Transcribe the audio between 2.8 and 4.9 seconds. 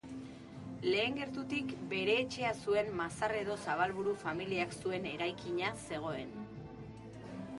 Mazarredo-Zabalburu familiak